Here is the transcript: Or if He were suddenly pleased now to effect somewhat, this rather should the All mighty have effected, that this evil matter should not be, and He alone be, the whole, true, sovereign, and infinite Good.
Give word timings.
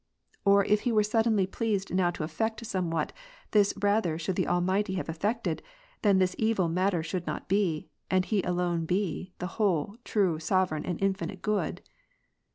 Or 0.45 0.65
if 0.65 0.79
He 0.79 0.91
were 0.91 1.03
suddenly 1.03 1.45
pleased 1.45 1.93
now 1.93 2.09
to 2.09 2.23
effect 2.23 2.65
somewhat, 2.65 3.13
this 3.51 3.71
rather 3.79 4.17
should 4.17 4.35
the 4.35 4.47
All 4.47 4.59
mighty 4.59 4.95
have 4.95 5.07
effected, 5.09 5.61
that 6.01 6.17
this 6.17 6.35
evil 6.39 6.67
matter 6.67 7.03
should 7.03 7.27
not 7.27 7.47
be, 7.47 7.87
and 8.09 8.25
He 8.25 8.41
alone 8.41 8.85
be, 8.87 9.33
the 9.37 9.45
whole, 9.61 9.97
true, 10.03 10.39
sovereign, 10.39 10.85
and 10.87 10.99
infinite 11.03 11.43
Good. 11.43 11.83